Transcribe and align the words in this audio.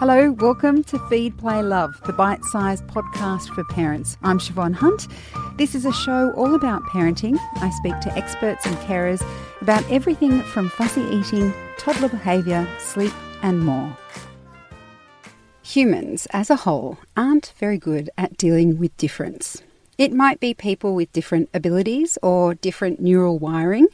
Hello, 0.00 0.32
welcome 0.32 0.82
to 0.84 0.98
Feed, 1.10 1.36
Play, 1.36 1.62
Love, 1.62 2.00
the 2.06 2.14
bite 2.14 2.42
sized 2.44 2.86
podcast 2.86 3.54
for 3.54 3.64
parents. 3.64 4.16
I'm 4.22 4.38
Siobhan 4.38 4.72
Hunt. 4.72 5.06
This 5.58 5.74
is 5.74 5.84
a 5.84 5.92
show 5.92 6.32
all 6.38 6.54
about 6.54 6.82
parenting. 6.84 7.36
I 7.56 7.68
speak 7.68 8.00
to 8.00 8.16
experts 8.16 8.64
and 8.64 8.74
carers 8.78 9.22
about 9.60 9.84
everything 9.90 10.40
from 10.40 10.70
fussy 10.70 11.02
eating, 11.02 11.52
toddler 11.76 12.08
behaviour, 12.08 12.66
sleep, 12.78 13.12
and 13.42 13.60
more. 13.60 13.94
Humans, 15.64 16.26
as 16.30 16.48
a 16.48 16.56
whole, 16.56 16.96
aren't 17.14 17.52
very 17.58 17.76
good 17.76 18.08
at 18.16 18.38
dealing 18.38 18.78
with 18.78 18.96
difference. 18.96 19.62
It 19.98 20.14
might 20.14 20.40
be 20.40 20.54
people 20.54 20.94
with 20.94 21.12
different 21.12 21.50
abilities 21.52 22.16
or 22.22 22.54
different 22.54 23.00
neural 23.00 23.38
wiring. 23.38 23.88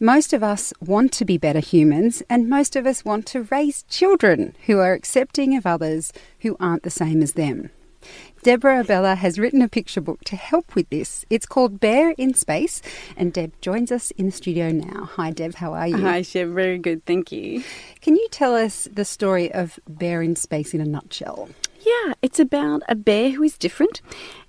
Most 0.00 0.32
of 0.32 0.44
us 0.44 0.72
want 0.80 1.10
to 1.14 1.24
be 1.24 1.38
better 1.38 1.58
humans, 1.58 2.22
and 2.30 2.48
most 2.48 2.76
of 2.76 2.86
us 2.86 3.04
want 3.04 3.26
to 3.26 3.42
raise 3.42 3.82
children 3.84 4.54
who 4.66 4.78
are 4.78 4.92
accepting 4.92 5.56
of 5.56 5.66
others 5.66 6.12
who 6.42 6.56
aren't 6.60 6.84
the 6.84 6.90
same 6.90 7.20
as 7.20 7.32
them. 7.32 7.70
Deborah 8.44 8.84
Abela 8.84 9.16
has 9.16 9.40
written 9.40 9.60
a 9.60 9.68
picture 9.68 10.00
book 10.00 10.22
to 10.26 10.36
help 10.36 10.76
with 10.76 10.88
this. 10.90 11.24
It's 11.30 11.46
called 11.46 11.80
Bear 11.80 12.12
in 12.12 12.32
Space, 12.34 12.80
and 13.16 13.32
Deb 13.32 13.60
joins 13.60 13.90
us 13.90 14.12
in 14.12 14.26
the 14.26 14.32
studio 14.32 14.70
now. 14.70 15.06
Hi, 15.16 15.32
Deb, 15.32 15.56
how 15.56 15.74
are 15.74 15.88
you? 15.88 15.96
Hi, 15.96 16.22
Chef. 16.22 16.46
Very 16.46 16.78
good, 16.78 17.04
thank 17.04 17.32
you. 17.32 17.64
Can 18.00 18.14
you 18.14 18.28
tell 18.30 18.54
us 18.54 18.86
the 18.92 19.04
story 19.04 19.52
of 19.52 19.80
Bear 19.88 20.22
in 20.22 20.36
Space 20.36 20.74
in 20.74 20.80
a 20.80 20.84
nutshell? 20.84 21.48
Yeah, 21.80 22.14
it's 22.22 22.40
about 22.40 22.82
a 22.88 22.94
bear 22.94 23.30
who 23.30 23.42
is 23.42 23.56
different 23.56 24.00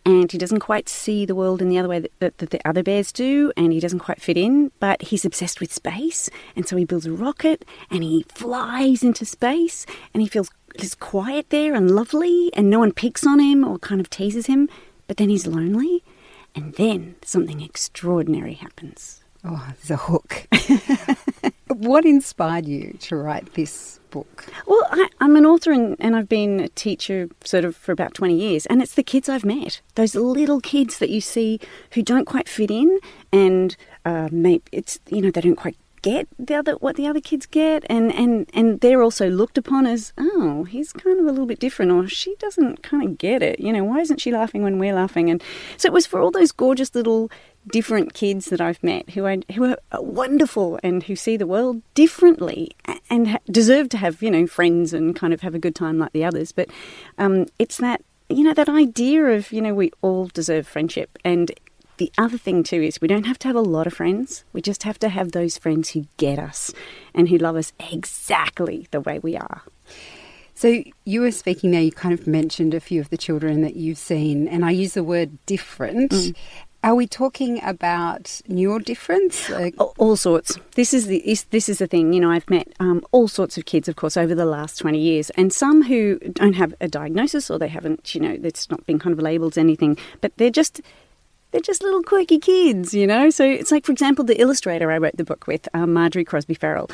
and 0.06 0.32
he 0.32 0.38
doesn't 0.38 0.60
quite 0.60 0.90
see 0.90 1.26
the 1.26 1.36
world 1.36 1.62
in 1.62 1.70
the 1.70 1.78
other 1.78 1.88
way 1.88 2.00
that, 2.00 2.12
that, 2.20 2.38
that, 2.40 2.50
the 2.50 2.68
other 2.68 2.82
bears 2.82 3.12
do 3.12 3.52
and 3.55 3.72
he 3.72 3.80
doesn't 3.80 4.00
quite 4.00 4.22
fit 4.22 4.38
in, 4.38 4.72
but 4.80 5.02
he's 5.04 5.26
obsessed 5.26 5.60
with 5.60 5.72
space 5.72 6.30
and 6.55 6.68
so 6.68 6.76
he 6.76 6.86
builds 6.86 7.05
a 7.05 7.12
rocket 7.12 7.66
and 7.92 8.04
he 8.04 8.26
flies 8.30 9.04
into 9.04 9.26
space 9.26 9.86
and 10.14 10.22
he 10.22 10.28
feels 10.28 10.50
just 10.78 11.00
quiet 11.00 11.50
there 11.50 11.76
and 11.76 11.92
lovely 11.92 12.50
and 12.54 12.70
no 12.70 12.80
one 12.80 12.92
picks 12.92 13.26
on 13.26 13.40
him 13.40 13.64
or 13.64 13.77
kind 13.80 14.02
of 14.02 14.10
teases 14.10 14.48
him, 14.48 14.68
but 15.08 15.18
then 15.18 15.30
he's 15.30 15.46
lonely 15.46 16.04
and 16.55 16.74
then 16.76 17.16
something 17.24 17.62
extraordinary 17.62 18.54
happens. 18.54 19.24
Oh, 19.43 19.68
there's 19.77 19.91
a 19.91 19.98
hook. 19.98 20.48
what 21.80 22.05
inspired 22.05 22.66
you 22.66 22.98
to 22.99 23.16
write 23.16 23.54
this 23.54 23.99
book? 24.10 24.46
Well, 24.68 24.85
I, 24.91 25.08
am 25.22 25.35
an 25.35 25.46
author 25.46 25.72
and, 25.72 25.96
and, 25.99 26.16
I've 26.16 26.27
been 26.27 26.60
a 26.60 26.68
teacher 26.70 27.30
sort 27.44 27.63
of 27.63 27.76
for 27.76 27.91
about 27.91 28.13
20 28.13 28.36
years, 28.36 28.66
and 28.66 28.82
it's 28.82 28.96
the 28.96 29.04
kids 29.04 29.30
I've 29.30 29.46
met. 29.46 29.82
Those 29.96 30.13
little 30.13 30.60
kids 30.60 30.99
that 30.99 31.10
you 31.10 31.21
see 31.21 31.60
who 31.94 32.02
don't 32.02 32.26
quite 32.26 32.49
fit 32.49 32.70
in, 32.70 32.99
and 33.32 33.77
uh, 34.04 34.27
maybe 34.32 34.63
it's, 34.71 34.99
you 35.10 35.21
know, 35.21 35.32
they 35.32 35.41
don't 35.41 35.55
quite 35.55 35.77
get 36.02 36.28
the 36.38 36.55
other 36.55 36.74
what 36.74 36.96
the 36.96 37.08
other 37.08 37.22
kids 37.22 37.46
get 37.46 37.84
and 37.90 38.14
and 38.14 38.50
and 38.54 38.80
they're 38.82 39.02
also 39.02 39.30
looked 39.30 39.58
upon 39.58 39.86
as 39.86 40.14
oh 40.18 40.64
he's 40.64 40.94
kind 40.94 41.20
of 41.20 41.26
a 41.26 41.32
little 41.32 41.46
bit 41.46 41.60
different 41.60 41.92
or 41.92 42.08
she 42.08 42.36
doesn't 42.36 42.82
kind 42.84 43.04
of 43.04 43.18
get 43.18 43.42
it 43.42 43.60
you 43.60 43.74
know 43.74 43.84
why 43.84 44.00
isn't 44.00 44.22
she 44.22 44.32
laughing 44.32 44.64
when 44.64 44.80
we're 44.80 44.94
laughing? 44.94 45.30
And 45.30 45.44
so 45.77 45.88
it 45.88 45.94
was 45.94 46.05
for 46.05 46.22
all 46.22 46.32
those 46.32 46.52
gorgeous 46.52 46.94
little 46.96 47.30
different 47.72 48.14
kids 48.14 48.46
that 48.46 48.62
I've 48.62 48.82
met 48.84 49.10
who 49.12 49.26
are 49.26 49.38
who 49.54 49.66
are 49.66 49.77
wonderful 50.02 50.80
and 50.82 51.04
who 51.04 51.16
see 51.16 51.38
the 51.38 51.48
world 51.48 51.82
differently 51.94 52.72
and 53.10 53.40
deserve 53.52 53.90
to 53.90 53.98
have 53.98 54.22
you 54.24 54.32
know 54.32 54.48
friends 54.48 54.94
and 54.94 55.16
kind 55.16 55.34
of 55.34 55.42
have 55.42 55.55
a 55.55 55.60
good 55.60 55.76
time 55.76 56.00
like 56.00 56.14
the 56.14 56.24
others. 56.24 56.52
But 56.52 56.70
um, 57.18 57.48
it's 57.58 57.77
that 57.77 58.02
you 58.30 58.44
know 58.44 58.54
that 58.54 58.70
idea 58.70 59.26
of 59.26 59.52
you 59.52 59.62
know 59.62 59.74
we 59.74 59.92
all 60.02 60.27
deserve 60.27 60.68
friendship 60.68 61.18
and 61.26 61.52
the 62.00 62.12
other 62.18 62.38
thing 62.38 62.64
too 62.64 62.82
is 62.82 63.00
we 63.00 63.08
don't 63.08 63.26
have 63.28 63.38
to 63.40 63.48
have 63.48 63.55
a 63.55 63.62
lot 63.62 63.86
of 63.86 63.94
friends. 63.94 64.44
We 64.53 64.62
just 64.62 64.84
have 64.84 64.97
to 65.00 65.09
have 65.09 65.34
those 65.34 65.58
friends 65.58 65.90
who 65.90 66.08
get 66.18 66.40
us 66.40 66.74
and 67.14 67.30
who 67.30 67.38
love 67.38 67.56
us 67.56 67.74
exactly 67.92 68.88
the 68.92 69.02
way 69.02 69.19
we 69.19 69.38
are. 69.38 69.62
So 70.56 70.84
you 71.06 71.22
were 71.22 71.31
speaking 71.31 71.72
there, 71.72 71.81
you 71.81 71.92
kind 71.92 72.14
of 72.14 72.25
mentioned 72.25 72.74
a 72.74 72.80
few 72.80 73.00
of 73.00 73.09
the 73.09 73.18
children 73.18 73.62
that 73.62 73.75
you've 73.75 73.97
seen, 73.97 74.47
and 74.47 74.66
I 74.66 74.72
use 74.72 74.94
the 74.94 75.03
word 75.03 75.38
different. 75.46 76.12
Mm. 76.12 76.36
Are 76.84 76.96
we 76.96 77.08
talking 77.08 77.62
about 77.64 78.24
neurodifference? 78.50 79.50
Like- 79.50 79.76
all, 79.78 79.94
all, 79.98 80.16
sorts. 80.16 80.58
This 80.76 80.94
is 80.94 81.08
the 81.08 81.22
this 81.52 81.70
is 81.70 81.80
the 81.80 81.88
thing. 81.88 82.14
You 82.14 82.22
know, 82.22 82.32
I've 82.32 82.50
met 82.50 82.72
um, 82.80 83.04
all 83.12 83.28
sorts 83.28 83.58
of 83.58 83.66
kids, 83.66 83.90
of 83.90 83.98
course, 83.98 84.16
over 84.18 84.34
the 84.34 84.46
last 84.46 84.78
twenty 84.78 85.00
years, 85.00 85.30
and 85.32 85.52
some 85.52 85.84
who 85.84 86.18
don't 86.20 86.54
have 86.54 86.74
a 86.80 86.88
diagnosis 86.88 87.50
or 87.50 87.59
they 87.59 87.68
haven't, 87.68 88.16
you 88.16 88.22
know, 88.22 88.38
it's 88.44 88.70
not 88.70 88.86
been 88.86 89.00
kind 89.00 89.14
of 89.14 89.20
labelled 89.20 89.58
anything, 89.58 89.98
but 90.22 90.32
they're 90.38 90.50
just 90.50 90.82
they're 91.52 91.62
just 91.62 91.84
little 91.84 92.04
quirky 92.04 92.40
kids, 92.40 92.94
you 92.94 93.08
know? 93.08 93.30
So 93.30 93.44
it's 93.44 93.72
like, 93.72 93.86
for 93.86 93.92
example, 93.92 94.24
the 94.24 94.40
illustrator 94.40 94.92
I 94.92 94.98
wrote 94.98 95.18
the 95.18 95.24
book 95.24 95.48
with, 95.48 95.68
um, 95.74 95.94
Marjorie 95.94 96.26
Crosby-Fairall. 96.26 96.90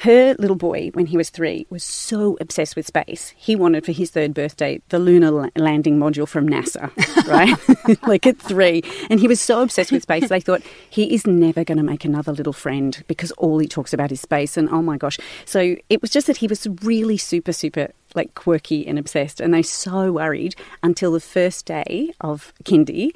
Her 0.00 0.34
little 0.38 0.56
boy, 0.56 0.90
when 0.94 1.06
he 1.06 1.16
was 1.16 1.30
three, 1.30 1.66
was 1.70 1.84
so 1.84 2.36
obsessed 2.40 2.76
with 2.76 2.86
space. 2.86 3.32
He 3.36 3.54
wanted 3.54 3.84
for 3.84 3.92
his 3.92 4.10
third 4.10 4.34
birthday 4.34 4.82
the 4.88 4.98
lunar 4.98 5.50
landing 5.56 5.98
module 5.98 6.26
from 6.26 6.48
NASA, 6.48 6.90
right? 7.28 8.02
like 8.06 8.26
at 8.26 8.38
three. 8.38 8.82
And 9.08 9.20
he 9.20 9.28
was 9.28 9.40
so 9.40 9.62
obsessed 9.62 9.92
with 9.92 10.02
space, 10.02 10.28
they 10.28 10.40
thought 10.40 10.62
he 10.90 11.14
is 11.14 11.26
never 11.26 11.64
going 11.64 11.78
to 11.78 11.84
make 11.84 12.04
another 12.04 12.32
little 12.32 12.52
friend 12.52 13.02
because 13.06 13.30
all 13.32 13.58
he 13.58 13.68
talks 13.68 13.92
about 13.92 14.10
is 14.10 14.20
space. 14.20 14.56
And 14.56 14.68
oh 14.70 14.82
my 14.82 14.96
gosh. 14.96 15.18
So 15.44 15.76
it 15.88 16.02
was 16.02 16.10
just 16.10 16.26
that 16.26 16.38
he 16.38 16.48
was 16.48 16.66
really 16.82 17.16
super, 17.16 17.52
super 17.52 17.92
like 18.14 18.34
quirky 18.34 18.86
and 18.86 18.98
obsessed. 18.98 19.40
And 19.40 19.54
they 19.54 19.62
so 19.62 20.12
worried 20.12 20.56
until 20.82 21.12
the 21.12 21.20
first 21.20 21.66
day 21.66 22.12
of 22.20 22.52
kindy 22.64 23.12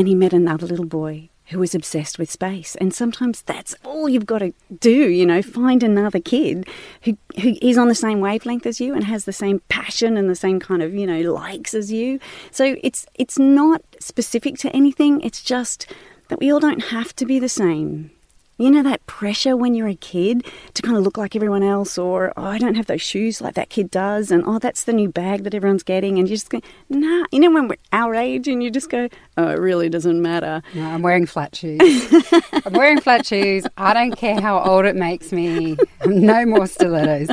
and 0.00 0.08
he 0.08 0.14
met 0.14 0.32
another 0.32 0.66
little 0.66 0.86
boy 0.86 1.28
who 1.48 1.58
was 1.58 1.74
obsessed 1.74 2.18
with 2.18 2.30
space. 2.30 2.74
And 2.76 2.94
sometimes 2.94 3.42
that's 3.42 3.74
all 3.84 4.08
you've 4.08 4.24
got 4.24 4.38
to 4.38 4.54
do, 4.78 5.10
you 5.10 5.26
know, 5.26 5.42
find 5.42 5.82
another 5.82 6.20
kid 6.20 6.66
who, 7.02 7.18
who 7.38 7.58
is 7.60 7.76
on 7.76 7.88
the 7.88 7.94
same 7.94 8.20
wavelength 8.20 8.64
as 8.64 8.80
you 8.80 8.94
and 8.94 9.04
has 9.04 9.26
the 9.26 9.32
same 9.32 9.60
passion 9.68 10.16
and 10.16 10.30
the 10.30 10.34
same 10.34 10.58
kind 10.58 10.82
of, 10.82 10.94
you 10.94 11.06
know, 11.06 11.20
likes 11.34 11.74
as 11.74 11.92
you. 11.92 12.18
So 12.50 12.76
it's 12.82 13.04
it's 13.16 13.38
not 13.38 13.82
specific 13.98 14.56
to 14.60 14.74
anything. 14.74 15.20
It's 15.20 15.42
just 15.42 15.86
that 16.28 16.38
we 16.38 16.50
all 16.50 16.60
don't 16.60 16.84
have 16.84 17.14
to 17.16 17.26
be 17.26 17.38
the 17.38 17.50
same. 17.50 18.10
You 18.60 18.70
know 18.70 18.82
that 18.82 19.06
pressure 19.06 19.56
when 19.56 19.74
you're 19.74 19.88
a 19.88 19.94
kid 19.94 20.44
to 20.74 20.82
kind 20.82 20.94
of 20.94 21.02
look 21.02 21.16
like 21.16 21.34
everyone 21.34 21.62
else, 21.62 21.96
or 21.96 22.34
oh, 22.36 22.44
I 22.44 22.58
don't 22.58 22.74
have 22.74 22.88
those 22.88 23.00
shoes 23.00 23.40
like 23.40 23.54
that 23.54 23.70
kid 23.70 23.90
does, 23.90 24.30
and 24.30 24.44
oh, 24.46 24.58
that's 24.58 24.84
the 24.84 24.92
new 24.92 25.08
bag 25.08 25.44
that 25.44 25.54
everyone's 25.54 25.82
getting, 25.82 26.18
and 26.18 26.28
you 26.28 26.36
just 26.36 26.50
go, 26.50 26.60
nah. 26.90 27.24
You 27.32 27.40
know 27.40 27.50
when 27.50 27.68
we're 27.68 27.78
our 27.94 28.14
age, 28.14 28.48
and 28.48 28.62
you 28.62 28.70
just 28.70 28.90
go, 28.90 29.08
oh, 29.38 29.48
it 29.48 29.58
really 29.58 29.88
doesn't 29.88 30.20
matter. 30.20 30.62
No, 30.74 30.90
I'm 30.90 31.00
wearing 31.00 31.24
flat 31.24 31.56
shoes. 31.56 31.80
I'm 32.66 32.74
wearing 32.74 33.00
flat 33.00 33.24
shoes. 33.24 33.66
I 33.78 33.94
don't 33.94 34.14
care 34.14 34.38
how 34.38 34.60
old 34.62 34.84
it 34.84 34.94
makes 34.94 35.32
me. 35.32 35.78
No 36.06 36.44
more 36.44 36.66
stilettos. 36.66 37.28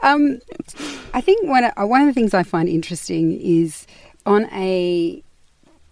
Um, 0.00 0.40
I 1.14 1.20
think 1.20 1.48
one 1.48 1.64
of, 1.64 1.88
one 1.88 2.02
of 2.02 2.06
the 2.08 2.12
things 2.12 2.34
I 2.34 2.42
find 2.42 2.68
interesting 2.68 3.40
is 3.40 3.86
on 4.26 4.46
a 4.52 5.22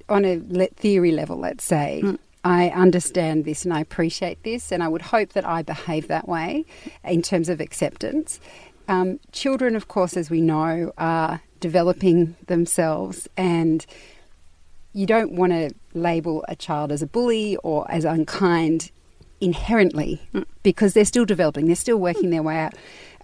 on 0.08 0.25
a 0.25 0.38
theory 0.76 1.12
level, 1.12 1.38
let's 1.38 1.64
say. 1.64 2.02
Mm 2.04 2.19
I 2.46 2.68
understand 2.68 3.44
this 3.44 3.64
and 3.64 3.74
I 3.74 3.80
appreciate 3.80 4.44
this, 4.44 4.70
and 4.70 4.80
I 4.80 4.86
would 4.86 5.02
hope 5.02 5.32
that 5.32 5.44
I 5.44 5.62
behave 5.62 6.06
that 6.06 6.28
way 6.28 6.64
in 7.02 7.20
terms 7.20 7.48
of 7.48 7.60
acceptance. 7.60 8.38
Um, 8.86 9.18
children, 9.32 9.74
of 9.74 9.88
course, 9.88 10.16
as 10.16 10.30
we 10.30 10.40
know, 10.40 10.92
are 10.96 11.42
developing 11.58 12.36
themselves, 12.46 13.26
and 13.36 13.84
you 14.92 15.06
don't 15.06 15.32
want 15.32 15.54
to 15.54 15.72
label 15.92 16.44
a 16.46 16.54
child 16.54 16.92
as 16.92 17.02
a 17.02 17.06
bully 17.08 17.56
or 17.64 17.84
as 17.90 18.04
unkind 18.04 18.92
inherently 19.40 20.20
because 20.62 20.94
they're 20.94 21.04
still 21.04 21.24
developing, 21.24 21.66
they're 21.66 21.74
still 21.74 21.98
working 21.98 22.30
their 22.30 22.44
way 22.44 22.58
out 22.58 22.74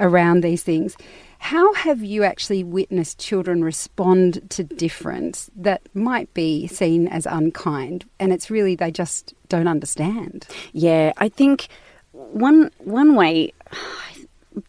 around 0.01 0.41
these 0.41 0.65
things. 0.65 0.97
How 1.43 1.75
have 1.75 2.05
you 2.05 2.23
actually 2.23 2.63
witnessed 2.63 3.19
children 3.19 3.65
respond 3.65 4.49
to 4.51 4.63
difference 4.63 5.51
that 5.57 5.83
might 5.93 6.33
be 6.35 6.69
seen 6.69 7.09
as 7.09 7.27
unkind 7.27 8.05
and 8.21 8.33
it's 8.33 8.49
really 8.49 8.77
they 8.77 8.93
just 8.93 9.35
don't 9.49 9.67
understand? 9.67 10.47
Yeah, 10.73 11.13
I 11.17 11.29
think 11.29 11.67
one 12.13 12.71
one 12.79 13.17
way 13.17 13.53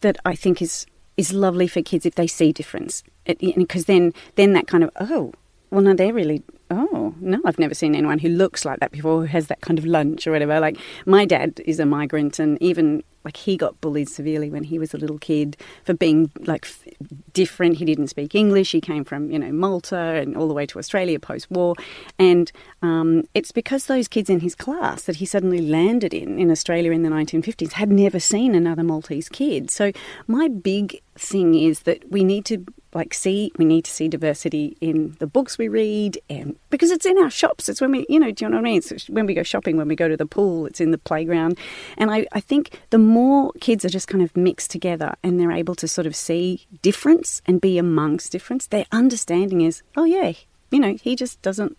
that 0.00 0.18
I 0.24 0.34
think 0.34 0.60
is 0.60 0.84
is 1.16 1.32
lovely 1.32 1.68
for 1.68 1.80
kids 1.80 2.04
if 2.04 2.16
they 2.16 2.26
see 2.26 2.52
difference 2.52 3.04
because 3.24 3.84
then 3.84 4.12
then 4.34 4.52
that 4.54 4.66
kind 4.66 4.82
of 4.82 4.90
oh 4.98 5.32
well 5.70 5.80
no 5.80 5.94
they're 5.94 6.12
really 6.12 6.42
oh 6.72 7.14
no 7.20 7.40
i've 7.44 7.58
never 7.58 7.74
seen 7.74 7.94
anyone 7.94 8.18
who 8.18 8.28
looks 8.28 8.64
like 8.64 8.80
that 8.80 8.90
before 8.90 9.20
who 9.20 9.26
has 9.26 9.46
that 9.46 9.60
kind 9.60 9.78
of 9.78 9.86
lunch 9.86 10.26
or 10.26 10.32
whatever 10.32 10.58
like 10.58 10.76
my 11.06 11.24
dad 11.24 11.60
is 11.66 11.78
a 11.78 11.86
migrant 11.86 12.40
and 12.40 12.60
even 12.60 13.02
like 13.24 13.36
he 13.36 13.56
got 13.56 13.80
bullied 13.80 14.08
severely 14.08 14.50
when 14.50 14.64
he 14.64 14.78
was 14.78 14.94
a 14.94 14.98
little 14.98 15.18
kid 15.18 15.56
for 15.84 15.94
being 15.94 16.30
like 16.40 16.66
f- 16.66 16.84
different. 17.32 17.76
He 17.76 17.84
didn't 17.84 18.08
speak 18.08 18.34
English. 18.34 18.72
He 18.72 18.80
came 18.80 19.04
from 19.04 19.30
you 19.30 19.38
know 19.38 19.52
Malta 19.52 19.96
and 19.96 20.36
all 20.36 20.48
the 20.48 20.54
way 20.54 20.66
to 20.66 20.78
Australia 20.78 21.18
post 21.18 21.50
war, 21.50 21.74
and 22.18 22.50
um, 22.82 23.24
it's 23.34 23.52
because 23.52 23.86
those 23.86 24.08
kids 24.08 24.28
in 24.28 24.40
his 24.40 24.54
class 24.54 25.04
that 25.04 25.16
he 25.16 25.26
suddenly 25.26 25.60
landed 25.60 26.12
in 26.12 26.38
in 26.38 26.50
Australia 26.50 26.92
in 26.92 27.02
the 27.02 27.10
1950s 27.10 27.72
had 27.72 27.90
never 27.90 28.20
seen 28.20 28.54
another 28.54 28.82
Maltese 28.82 29.28
kid. 29.28 29.70
So 29.70 29.92
my 30.26 30.48
big 30.48 31.00
thing 31.16 31.54
is 31.54 31.80
that 31.80 32.10
we 32.10 32.24
need 32.24 32.44
to 32.46 32.64
like 32.94 33.12
see 33.12 33.52
we 33.58 33.64
need 33.64 33.84
to 33.84 33.90
see 33.90 34.08
diversity 34.08 34.76
in 34.80 35.16
the 35.18 35.26
books 35.26 35.58
we 35.58 35.68
read 35.68 36.18
and 36.30 36.56
because 36.70 36.90
it's 36.90 37.04
in 37.04 37.18
our 37.18 37.30
shops 37.30 37.68
it's 37.68 37.80
when 37.80 37.90
we 37.90 38.06
you 38.08 38.18
know 38.18 38.30
do 38.30 38.44
you 38.44 38.48
know 38.48 38.56
what 38.56 38.62
i 38.62 38.70
mean? 38.70 38.78
It's 38.78 39.08
when 39.10 39.26
we 39.26 39.34
go 39.34 39.42
shopping 39.42 39.76
when 39.76 39.88
we 39.88 39.96
go 39.96 40.08
to 40.08 40.16
the 40.16 40.26
pool 40.26 40.66
it's 40.66 40.80
in 40.80 40.92
the 40.92 40.98
playground. 40.98 41.58
And 41.98 42.10
i, 42.10 42.26
I 42.32 42.40
think 42.40 42.80
the 42.90 42.98
more 42.98 43.52
kids 43.60 43.84
are 43.84 43.90
just 43.90 44.08
kind 44.08 44.22
of 44.22 44.36
mixed 44.36 44.70
together 44.70 45.14
and 45.22 45.38
they're 45.38 45.52
able 45.52 45.74
to 45.76 45.88
sort 45.88 46.06
of 46.06 46.16
see 46.16 46.66
difference 46.82 47.42
and 47.46 47.60
be 47.60 47.76
amongst 47.78 48.32
difference 48.32 48.66
their 48.66 48.86
understanding 48.92 49.60
is 49.60 49.82
oh 49.96 50.04
yeah 50.04 50.32
you 50.70 50.78
know 50.78 50.94
he 50.94 51.16
just 51.16 51.42
doesn't 51.42 51.76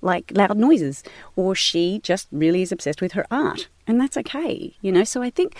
like 0.00 0.30
loud 0.34 0.56
noises 0.56 1.02
or 1.34 1.54
she 1.54 1.98
just 2.02 2.28
really 2.30 2.62
is 2.62 2.70
obsessed 2.70 3.00
with 3.00 3.12
her 3.12 3.26
art 3.30 3.68
and 3.86 4.00
that's 4.00 4.16
okay 4.16 4.76
you 4.80 4.92
know? 4.92 5.04
So 5.04 5.22
i 5.22 5.30
think 5.30 5.56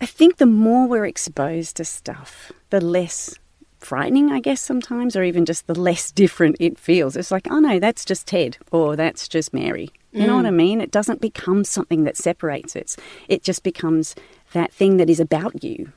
i 0.00 0.06
think 0.06 0.36
the 0.38 0.46
more 0.46 0.88
we're 0.88 1.06
exposed 1.06 1.76
to 1.76 1.84
stuff 1.84 2.50
the 2.70 2.80
less 2.80 3.38
frightening, 3.80 4.30
I 4.30 4.40
guess, 4.40 4.60
sometimes, 4.60 5.16
or 5.16 5.22
even 5.22 5.44
just 5.44 5.66
the 5.66 5.78
less 5.78 6.10
different 6.12 6.56
it 6.60 6.78
feels. 6.78 7.16
It's 7.16 7.30
like, 7.30 7.48
oh 7.50 7.58
no, 7.58 7.78
that's 7.78 8.04
just 8.04 8.26
Ted 8.26 8.58
or 8.70 8.96
that's 8.96 9.28
just 9.28 9.52
Mary. 9.52 9.90
You 10.12 10.22
mm. 10.22 10.26
know 10.26 10.36
what 10.36 10.46
I 10.46 10.50
mean? 10.50 10.80
It 10.80 10.90
doesn't 10.90 11.20
become 11.20 11.64
something 11.64 12.04
that 12.04 12.16
separates 12.16 12.76
us, 12.76 12.96
It 13.28 13.42
just 13.42 13.62
becomes 13.62 14.14
that 14.52 14.72
thing 14.72 14.96
that 14.96 15.10
is 15.10 15.20
about 15.20 15.62
you. 15.62 15.92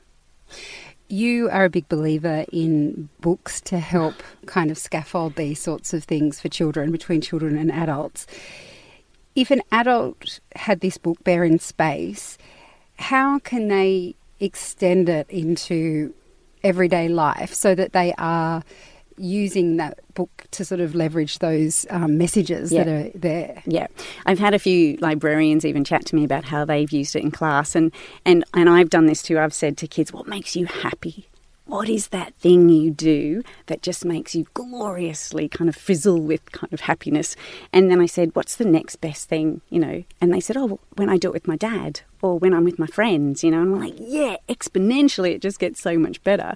You 1.08 1.50
are 1.50 1.64
a 1.64 1.70
big 1.70 1.88
believer 1.88 2.44
in 2.50 3.08
books 3.20 3.60
to 3.62 3.78
help 3.78 4.22
kind 4.46 4.70
of 4.70 4.78
scaffold 4.78 5.36
these 5.36 5.60
sorts 5.60 5.92
of 5.92 6.04
things 6.04 6.40
for 6.40 6.48
children, 6.48 6.90
between 6.90 7.20
children 7.20 7.56
and 7.58 7.70
adults. 7.70 8.26
If 9.34 9.50
an 9.50 9.62
adult 9.70 10.40
had 10.56 10.80
this 10.80 10.96
book, 10.96 11.22
Bear 11.24 11.44
in 11.44 11.58
Space, 11.58 12.38
how 12.96 13.38
can 13.40 13.68
they 13.68 14.14
extend 14.40 15.08
it 15.08 15.28
into 15.28 16.14
everyday 16.64 17.08
life 17.08 17.52
so 17.54 17.74
that 17.74 17.92
they 17.92 18.14
are 18.18 18.62
using 19.16 19.76
that 19.76 20.00
book 20.14 20.44
to 20.50 20.64
sort 20.64 20.80
of 20.80 20.94
leverage 20.94 21.38
those 21.38 21.86
um, 21.90 22.18
messages 22.18 22.72
yeah. 22.72 22.84
that 22.84 22.90
are 22.90 23.18
there. 23.18 23.62
Yeah, 23.66 23.86
I've 24.26 24.38
had 24.38 24.54
a 24.54 24.58
few 24.58 24.96
librarians 24.96 25.64
even 25.64 25.84
chat 25.84 26.04
to 26.06 26.16
me 26.16 26.24
about 26.24 26.44
how 26.44 26.64
they've 26.64 26.90
used 26.90 27.14
it 27.14 27.22
in 27.22 27.30
class, 27.30 27.74
and 27.74 27.92
and 28.24 28.44
and 28.54 28.68
I've 28.68 28.90
done 28.90 29.06
this 29.06 29.22
too. 29.22 29.38
I've 29.38 29.54
said 29.54 29.76
to 29.78 29.86
kids, 29.86 30.12
"What 30.12 30.26
makes 30.26 30.56
you 30.56 30.66
happy?" 30.66 31.28
what 31.66 31.88
is 31.88 32.08
that 32.08 32.34
thing 32.34 32.68
you 32.68 32.90
do 32.90 33.42
that 33.66 33.82
just 33.82 34.04
makes 34.04 34.34
you 34.34 34.46
gloriously 34.54 35.48
kind 35.48 35.68
of 35.68 35.74
fizzle 35.74 36.20
with 36.20 36.52
kind 36.52 36.72
of 36.72 36.80
happiness? 36.80 37.36
And 37.72 37.90
then 37.90 38.00
I 38.00 38.06
said, 38.06 38.34
what's 38.34 38.56
the 38.56 38.66
next 38.66 38.96
best 38.96 39.28
thing, 39.28 39.62
you 39.70 39.80
know? 39.80 40.04
And 40.20 40.32
they 40.32 40.40
said, 40.40 40.56
oh, 40.56 40.66
well, 40.66 40.80
when 40.96 41.08
I 41.08 41.16
do 41.16 41.28
it 41.28 41.34
with 41.34 41.48
my 41.48 41.56
dad 41.56 42.02
or 42.24 42.38
when 42.38 42.54
I'm 42.54 42.64
with 42.64 42.78
my 42.78 42.86
friends, 42.86 43.44
you 43.44 43.50
know? 43.50 43.60
I'm 43.60 43.78
like, 43.78 43.94
yeah, 43.98 44.36
exponentially, 44.48 45.34
it 45.34 45.42
just 45.42 45.58
gets 45.58 45.80
so 45.80 45.98
much 45.98 46.22
better. 46.24 46.54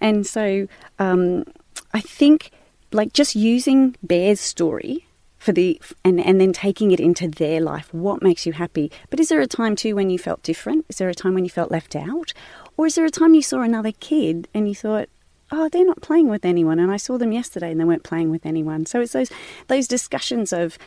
And 0.00 0.26
so 0.26 0.66
um, 0.98 1.44
I 1.92 2.00
think 2.00 2.50
like 2.92 3.12
just 3.12 3.34
using 3.34 3.96
Bear's 4.06 4.40
story 4.40 5.06
for 5.38 5.52
the 5.52 5.80
and 6.04 6.18
and 6.18 6.40
then 6.40 6.52
taking 6.54 6.90
it 6.90 6.98
into 6.98 7.28
their 7.28 7.60
life 7.60 7.92
what 7.92 8.22
makes 8.22 8.46
you 8.46 8.54
happy 8.54 8.90
but 9.10 9.20
is 9.20 9.28
there 9.28 9.42
a 9.42 9.46
time 9.46 9.76
too 9.76 9.94
when 9.94 10.08
you 10.08 10.18
felt 10.18 10.42
different 10.42 10.86
is 10.88 10.96
there 10.96 11.10
a 11.10 11.14
time 11.14 11.34
when 11.34 11.44
you 11.44 11.50
felt 11.50 11.70
left 11.70 11.94
out 11.94 12.32
or 12.76 12.86
is 12.86 12.94
there 12.96 13.04
a 13.04 13.10
time 13.10 13.34
you 13.34 13.42
saw 13.42 13.62
another 13.62 13.92
kid 13.92 14.48
and 14.52 14.68
you 14.68 14.74
thought, 14.74 15.08
oh, 15.52 15.68
they're 15.68 15.84
not 15.84 16.00
playing 16.00 16.28
with 16.28 16.44
anyone, 16.44 16.78
and 16.78 16.90
I 16.90 16.96
saw 16.96 17.18
them 17.18 17.32
yesterday 17.32 17.70
and 17.70 17.80
they 17.80 17.84
weren't 17.84 18.02
playing 18.02 18.30
with 18.30 18.44
anyone? 18.44 18.86
So 18.86 19.00
it's 19.00 19.12
those 19.12 19.30
those 19.68 19.86
discussions 19.86 20.52
of 20.52 20.78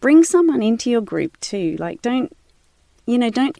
bring 0.00 0.24
someone 0.24 0.62
into 0.62 0.90
your 0.90 1.00
group 1.00 1.38
too. 1.40 1.76
Like 1.78 2.02
don't 2.02 2.36
you 3.06 3.18
know, 3.18 3.30
don't 3.30 3.56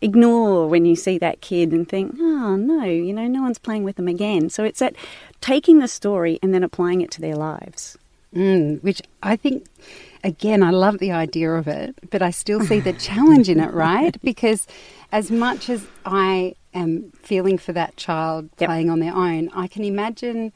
ignore 0.00 0.68
when 0.68 0.84
you 0.84 0.96
see 0.96 1.18
that 1.18 1.40
kid 1.40 1.72
and 1.72 1.88
think, 1.88 2.14
oh 2.18 2.56
no, 2.56 2.84
you 2.84 3.12
know, 3.12 3.26
no 3.26 3.42
one's 3.42 3.58
playing 3.58 3.84
with 3.84 3.96
them 3.96 4.08
again. 4.08 4.50
So 4.50 4.64
it's 4.64 4.80
that 4.80 4.94
taking 5.40 5.78
the 5.78 5.88
story 5.88 6.38
and 6.42 6.52
then 6.52 6.62
applying 6.62 7.00
it 7.00 7.10
to 7.12 7.20
their 7.20 7.36
lives. 7.36 7.96
Mm, 8.34 8.82
which 8.82 9.00
I 9.22 9.36
think, 9.36 9.66
again, 10.22 10.62
I 10.62 10.70
love 10.70 10.98
the 10.98 11.12
idea 11.12 11.52
of 11.52 11.68
it, 11.68 11.94
but 12.10 12.20
I 12.20 12.30
still 12.30 12.60
see 12.60 12.80
the 12.80 12.92
challenge 12.92 13.48
in 13.48 13.60
it, 13.60 13.72
right? 13.72 14.20
Because 14.22 14.66
as 15.12 15.30
much 15.30 15.70
as 15.70 15.86
I 16.04 16.54
am 16.74 17.12
feeling 17.12 17.56
for 17.56 17.72
that 17.72 17.96
child 17.96 18.50
yep. 18.58 18.68
playing 18.68 18.90
on 18.90 19.00
their 19.00 19.14
own, 19.14 19.48
I 19.54 19.68
can 19.68 19.84
imagine 19.84 20.52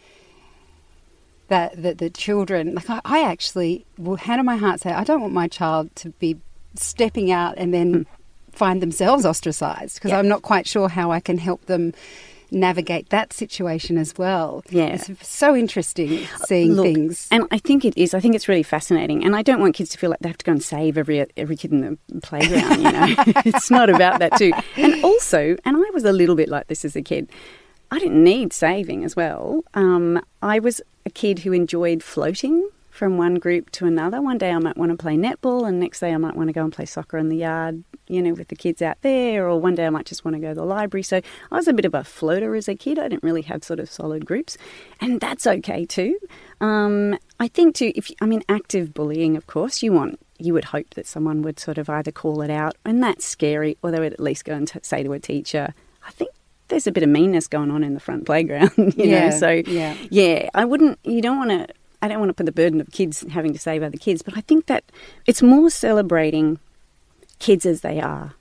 that, 1.48 1.81
that 1.82 1.98
the 1.98 2.10
children, 2.10 2.75
like 2.75 2.90
I, 2.90 3.00
I 3.04 3.22
actually 3.25 3.87
will 3.96 4.16
hand 4.16 4.40
on 4.40 4.46
my 4.46 4.56
heart 4.56 4.81
say, 4.81 4.92
I 4.92 5.04
don't 5.04 5.20
want 5.20 5.32
my 5.32 5.48
child 5.48 5.94
to 5.96 6.10
be 6.10 6.37
stepping 6.75 7.31
out 7.31 7.54
and 7.56 7.72
then 7.72 8.04
mm. 8.04 8.06
Find 8.52 8.82
themselves 8.82 9.25
ostracized 9.25 9.97
because 9.97 10.11
yep. 10.11 10.19
I'm 10.19 10.29
not 10.29 10.43
quite 10.43 10.67
sure 10.67 10.88
how 10.88 11.11
I 11.11 11.20
can 11.20 11.38
help 11.38 11.67
them 11.67 11.93
navigate 12.52 13.11
that 13.11 13.32
situation 13.32 13.97
as 13.97 14.17
well. 14.17 14.62
Yeah. 14.70 14.87
It's 14.87 15.29
so 15.29 15.55
interesting 15.55 16.26
seeing 16.47 16.75
Look, 16.75 16.87
things. 16.87 17.29
And 17.31 17.47
I 17.50 17.58
think 17.58 17.85
it 17.85 17.97
is. 17.97 18.14
I 18.14 18.20
think 18.20 18.35
it's 18.35 18.49
really 18.49 18.62
fascinating. 18.62 19.25
And 19.25 19.37
I 19.37 19.43
don't 19.43 19.61
want 19.61 19.75
kids 19.75 19.91
to 19.91 19.99
feel 19.99 20.11
like 20.11 20.20
they 20.20 20.29
have 20.29 20.38
to 20.38 20.44
go 20.44 20.52
and 20.52 20.62
save 20.62 20.99
every 20.99 21.26
every 21.37 21.56
kid 21.56 21.73
in 21.73 21.99
the 22.08 22.20
playground, 22.20 22.82
you 22.82 22.93
know. 22.93 23.14
it's 23.44 23.70
not 23.70 23.91
about 23.91 24.19
that 24.20 24.37
too. 24.37 24.52
And 24.76 25.02
also, 25.05 25.56
and 25.64 25.76
I 25.76 25.91
was 25.93 26.05
a 26.05 26.12
little 26.12 26.37
bit 26.37 26.49
like 26.49 26.67
this 26.67 26.85
as 26.85 26.97
a 26.97 27.02
kid. 27.02 27.31
I 27.91 27.99
didn't 27.99 28.23
need 28.23 28.52
saving 28.52 29.05
as 29.05 29.17
well. 29.17 29.64
Um, 29.75 30.20
I 30.43 30.61
was 30.61 30.81
a 31.05 31.11
kid 31.11 31.41
who 31.41 31.52
enjoyed 31.52 32.02
floating 32.02 32.69
from 32.91 33.17
one 33.17 33.37
group 33.37 33.70
to 33.70 33.87
another. 33.87 34.20
One 34.20 34.38
day 34.38 34.50
I 34.50 34.58
might 34.58 34.76
want 34.76 34.91
to 34.91 34.97
play 34.97 35.17
netball, 35.17 35.67
and 35.67 35.81
next 35.81 36.00
day 36.00 36.12
I 36.12 36.17
might 36.19 36.37
want 36.37 36.49
to 36.49 36.52
go 36.52 36.62
and 36.62 36.73
play 36.73 36.85
soccer 36.85 37.19
in 37.19 37.29
the 37.29 37.37
yard, 37.37 37.82
you 38.11 38.23
know, 38.23 38.33
with 38.33 38.49
the 38.49 38.57
kids 38.57 38.83
out 38.83 39.01
there, 39.03 39.49
or 39.49 39.61
one 39.61 39.75
day 39.75 39.87
I 39.87 39.91
might 39.91 40.07
just 40.07 40.25
want 40.25 40.35
to 40.35 40.41
go 40.41 40.49
to 40.49 40.55
the 40.55 40.65
library. 40.65 41.03
So 41.03 41.21
I 41.51 41.57
was 41.57 41.69
a 41.69 41.73
bit 41.73 41.85
of 41.85 41.95
a 41.95 42.05
floater 42.05 42.55
as 42.55 42.69
a 42.69 42.75
kid. 42.75 42.99
I 42.99 43.09
didn't 43.09 43.23
really 43.23 43.43
have 43.43 43.65
sort 43.65 43.81
of 43.81 43.91
solid 43.91 44.27
groups, 44.27 44.59
and 45.01 45.21
that's 45.21 45.47
okay 45.47 45.85
too. 45.85 46.19
Um, 46.61 47.19
I 47.39 47.49
think 47.49 47.75
too, 47.75 47.93
if 47.95 48.11
I 48.21 48.27
mean 48.27 48.43
active 48.49 48.93
bullying, 48.93 49.37
of 49.37 49.47
course, 49.47 49.83
you 49.83 49.93
want 49.93 50.19
you 50.39 50.55
would 50.55 50.65
hope 50.67 50.91
that 50.95 51.07
someone 51.07 51.43
would 51.43 51.61
sort 51.61 51.79
of 51.79 51.89
either 51.89 52.11
call 52.11 52.43
it 52.43 52.51
out, 52.51 52.77
and 52.85 53.03
that's 53.03 53.25
scary, 53.25 53.77
or 53.83 53.91
they 53.91 54.01
would 54.01 54.12
at 54.12 54.21
least 54.21 54.45
go 54.45 54.55
and 54.55 54.67
t- 54.67 54.81
say 54.83 55.03
to 55.03 55.12
a 55.12 55.19
teacher, 55.19 55.75
I 56.07 56.11
think 56.11 56.31
there's 56.69 56.87
a 56.87 56.93
bit 56.93 57.03
of 57.03 57.09
meanness 57.09 57.47
going 57.47 57.71
on 57.71 57.85
in 57.85 57.95
the 57.95 58.01
front 58.01 58.27
playground, 58.27 58.73
you 58.77 58.93
yeah, 58.97 59.29
know. 59.29 59.39
So 59.39 59.51
yeah. 59.67 59.97
yeah, 60.11 60.51
I 60.55 60.65
wouldn't. 60.65 60.99
You 61.05 61.23
don't 61.23 61.39
want 61.39 61.51
to 61.51 61.75
I 62.03 62.09
don't 62.09 62.19
want 62.19 62.31
to 62.31 62.35
put 62.35 62.47
the 62.47 62.53
burden 62.53 62.81
of 62.81 62.91
kids 62.91 63.25
having 63.31 63.53
to 63.53 63.59
save 63.59 63.83
other 63.83 63.99
kids, 63.99 64.23
but 64.23 64.37
I 64.37 64.41
think 64.41 64.67
that 64.67 64.85
it's 65.27 65.43
more 65.43 65.69
celebrating 65.71 66.59
kids 67.40 67.66
as 67.66 67.81
they 67.81 68.00
are 68.00 68.34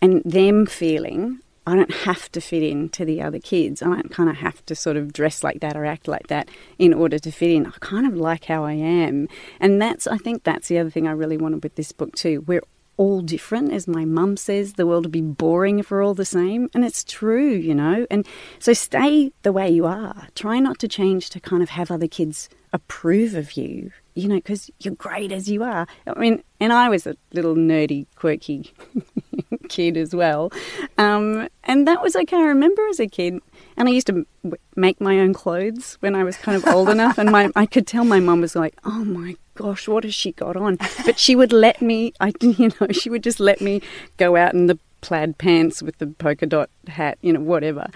and 0.00 0.22
them 0.24 0.64
feeling 0.66 1.40
I 1.68 1.74
don't 1.74 1.92
have 1.92 2.32
to 2.32 2.40
fit 2.40 2.62
in 2.62 2.88
to 2.90 3.04
the 3.04 3.20
other 3.20 3.38
kids. 3.38 3.82
I 3.82 3.88
don't 3.88 4.10
kind 4.10 4.30
of 4.30 4.36
have 4.36 4.64
to 4.64 4.74
sort 4.74 4.96
of 4.96 5.12
dress 5.12 5.44
like 5.44 5.60
that 5.60 5.76
or 5.76 5.84
act 5.84 6.08
like 6.08 6.28
that 6.28 6.48
in 6.78 6.94
order 6.94 7.18
to 7.18 7.30
fit 7.30 7.50
in. 7.50 7.66
I 7.66 7.72
kind 7.80 8.06
of 8.06 8.14
like 8.14 8.46
how 8.46 8.64
I 8.64 8.72
am. 8.72 9.28
And 9.60 9.80
that's, 9.80 10.06
I 10.06 10.16
think 10.16 10.44
that's 10.44 10.68
the 10.68 10.78
other 10.78 10.88
thing 10.88 11.06
I 11.06 11.10
really 11.10 11.36
wanted 11.36 11.62
with 11.62 11.74
this 11.74 11.92
book 11.92 12.16
too. 12.16 12.42
We're 12.46 12.62
all 12.96 13.20
different. 13.20 13.74
As 13.74 13.86
my 13.86 14.06
mum 14.06 14.38
says, 14.38 14.74
the 14.74 14.86
world 14.86 15.04
would 15.04 15.12
be 15.12 15.20
boring 15.20 15.78
if 15.78 15.90
we're 15.90 16.02
all 16.02 16.14
the 16.14 16.24
same. 16.24 16.70
And 16.72 16.86
it's 16.86 17.04
true, 17.04 17.52
you 17.52 17.74
know. 17.74 18.06
And 18.10 18.26
so 18.58 18.72
stay 18.72 19.32
the 19.42 19.52
way 19.52 19.68
you 19.68 19.84
are. 19.84 20.28
Try 20.34 20.60
not 20.60 20.78
to 20.78 20.88
change 20.88 21.28
to 21.30 21.40
kind 21.40 21.62
of 21.62 21.68
have 21.68 21.90
other 21.90 22.08
kids 22.08 22.48
approve 22.72 23.34
of 23.34 23.58
you, 23.58 23.92
you 24.18 24.26
know, 24.26 24.34
because 24.34 24.68
you're 24.80 24.96
great 24.96 25.30
as 25.30 25.48
you 25.48 25.62
are. 25.62 25.86
I 26.04 26.18
mean, 26.18 26.42
and 26.58 26.72
I 26.72 26.88
was 26.88 27.06
a 27.06 27.14
little 27.32 27.54
nerdy, 27.54 28.06
quirky 28.16 28.72
kid 29.68 29.96
as 29.96 30.12
well. 30.12 30.52
Um, 30.98 31.48
and 31.62 31.86
that 31.86 32.02
was 32.02 32.16
okay. 32.16 32.36
I 32.36 32.46
remember 32.46 32.84
as 32.88 32.98
a 32.98 33.06
kid, 33.06 33.38
and 33.76 33.88
I 33.88 33.92
used 33.92 34.08
to 34.08 34.26
make 34.74 35.00
my 35.00 35.20
own 35.20 35.34
clothes 35.34 35.98
when 36.00 36.16
I 36.16 36.24
was 36.24 36.36
kind 36.36 36.56
of 36.56 36.66
old 36.66 36.88
enough. 36.88 37.16
And 37.16 37.30
my, 37.30 37.50
I 37.54 37.64
could 37.64 37.86
tell 37.86 38.04
my 38.04 38.18
mum 38.18 38.40
was 38.40 38.56
like, 38.56 38.74
oh 38.84 39.04
my 39.04 39.36
gosh, 39.54 39.86
what 39.86 40.02
has 40.02 40.14
she 40.14 40.32
got 40.32 40.56
on? 40.56 40.78
But 41.06 41.20
she 41.20 41.36
would 41.36 41.52
let 41.52 41.80
me, 41.80 42.12
I, 42.18 42.32
you 42.40 42.72
know, 42.80 42.88
she 42.90 43.10
would 43.10 43.22
just 43.22 43.38
let 43.38 43.60
me 43.60 43.82
go 44.16 44.34
out 44.34 44.52
in 44.52 44.66
the 44.66 44.80
plaid 45.00 45.38
pants 45.38 45.80
with 45.80 45.96
the 45.98 46.08
polka 46.08 46.44
dot 46.44 46.70
hat, 46.88 47.18
you 47.22 47.32
know, 47.32 47.40
whatever. 47.40 47.86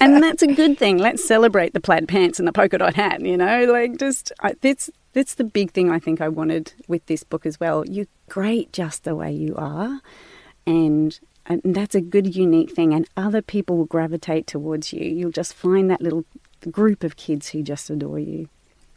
and 0.00 0.20
that's 0.20 0.42
a 0.42 0.52
good 0.52 0.78
thing. 0.78 0.98
Let's 0.98 1.24
celebrate 1.24 1.74
the 1.74 1.80
plaid 1.80 2.08
pants 2.08 2.40
and 2.40 2.48
the 2.48 2.52
polka 2.52 2.78
dot 2.78 2.94
hat, 2.94 3.20
you 3.20 3.36
know, 3.36 3.66
like 3.66 3.98
just, 3.98 4.32
I, 4.40 4.54
that's, 4.60 4.90
that's 5.12 5.34
the 5.34 5.44
big 5.44 5.72
thing 5.72 5.90
I 5.90 5.98
think 5.98 6.20
I 6.20 6.28
wanted 6.28 6.72
with 6.88 7.04
this 7.06 7.24
book 7.24 7.46
as 7.46 7.58
well. 7.58 7.84
You're 7.86 8.06
great 8.28 8.72
just 8.72 9.04
the 9.04 9.16
way 9.16 9.32
you 9.32 9.54
are. 9.56 10.00
And 10.66 11.18
and 11.46 11.62
that's 11.64 11.94
a 11.94 12.00
good 12.00 12.36
unique 12.36 12.72
thing 12.72 12.92
and 12.92 13.08
other 13.16 13.42
people 13.42 13.76
will 13.76 13.86
gravitate 13.86 14.46
towards 14.46 14.92
you 14.92 15.02
you'll 15.02 15.30
just 15.30 15.54
find 15.54 15.90
that 15.90 16.02
little 16.02 16.24
group 16.70 17.02
of 17.02 17.16
kids 17.16 17.48
who 17.48 17.62
just 17.62 17.88
adore 17.88 18.18
you 18.18 18.46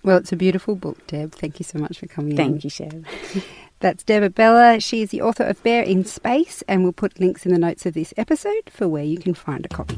well, 0.03 0.17
it's 0.17 0.33
a 0.33 0.35
beautiful 0.35 0.75
book, 0.75 1.07
Deb. 1.07 1.31
Thank 1.31 1.59
you 1.59 1.63
so 1.63 1.79
much 1.79 1.99
for 1.99 2.07
coming 2.07 2.35
Thank 2.35 2.47
in. 2.47 2.53
Thank 2.59 2.63
you, 2.65 2.69
Chev. 2.69 3.45
That's 3.79 4.03
Deb 4.03 4.33
Abela. 4.33 4.83
She 4.83 5.01
is 5.01 5.11
the 5.11 5.21
author 5.21 5.45
of 5.45 5.63
Bear 5.63 5.81
in 5.81 6.03
Space, 6.03 6.61
and 6.67 6.83
we'll 6.83 6.91
put 6.91 7.21
links 7.21 7.45
in 7.45 7.53
the 7.53 7.59
notes 7.59 7.85
of 7.85 7.93
this 7.93 8.13
episode 8.17 8.69
for 8.69 8.87
where 8.87 9.03
you 9.03 9.17
can 9.17 9.33
find 9.33 9.65
a 9.65 9.69
copy. 9.69 9.97